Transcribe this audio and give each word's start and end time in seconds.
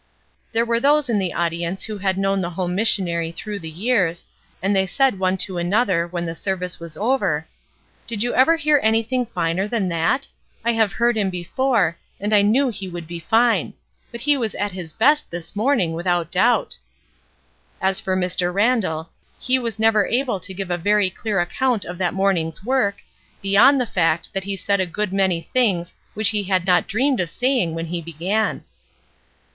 There 0.51 0.65
were 0.65 0.79
those 0.79 1.09
in 1.09 1.19
the 1.19 1.31
audience 1.31 1.83
who 1.83 1.99
had 1.99 2.17
known 2.17 2.41
the 2.41 2.49
home 2.49 2.73
missionary 2.73 3.31
through 3.31 3.59
the 3.59 3.69
years, 3.69 4.25
and 4.59 4.75
they 4.75 4.87
said 4.87 5.19
one 5.19 5.37
to 5.45 5.59
another, 5.59 6.07
when 6.07 6.25
the 6.25 6.33
service 6.33 6.79
was 6.79 6.97
over:" 6.97 7.45
Did 8.07 8.23
you 8.23 8.33
ever 8.33 8.55
hear 8.57 8.79
anything 8.81 9.27
finer 9.27 9.67
than 9.67 9.89
that? 9.89 10.27
I 10.65 10.71
have 10.73 10.93
heard 10.93 11.17
him 11.17 11.29
before, 11.29 11.97
and 12.19 12.33
I 12.33 12.41
knew 12.41 12.69
he 12.69 12.87
would 12.89 13.05
be 13.05 13.19
fine; 13.19 13.75
but 14.11 14.21
he 14.21 14.35
was 14.35 14.55
at 14.55 14.71
his 14.71 14.91
best 14.91 15.29
this 15.29 15.55
morning, 15.55 15.93
without 15.93 16.31
doubt." 16.31 16.77
As 17.79 17.99
for 17.99 18.17
Mr. 18.17 18.51
Randall, 18.51 19.11
he 19.37 19.59
was 19.59 19.77
never 19.77 20.07
able 20.07 20.39
to 20.39 20.53
give 20.55 20.71
a 20.71 20.79
very 20.79 21.11
clear 21.11 21.39
account 21.39 21.85
of 21.85 21.99
that 21.99 22.15
morning's 22.15 22.63
work, 22.63 23.03
beyond 23.39 23.79
the 23.79 23.85
fact 23.85 24.33
that 24.33 24.45
he 24.45 24.55
said 24.55 24.79
a 24.79 24.87
good 24.87 25.13
many 25.13 25.41
things 25.53 25.93
which 26.15 26.29
he 26.31 26.41
had 26.45 26.65
not 26.65 26.87
dreamed 26.87 27.19
of 27.19 27.29
saying 27.29 27.75
when 27.75 27.85
he 27.85 28.01
began. 28.01 28.63